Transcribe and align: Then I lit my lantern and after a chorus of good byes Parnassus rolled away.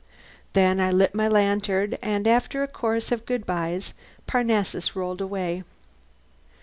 Then 0.53 0.79
I 0.79 0.91
lit 0.91 1.13
my 1.13 1.27
lantern 1.27 1.95
and 2.01 2.27
after 2.27 2.63
a 2.63 2.67
chorus 2.67 3.11
of 3.11 3.23
good 3.23 3.45
byes 3.45 3.93
Parnassus 4.25 4.95
rolled 4.95 5.21
away. 5.21 5.63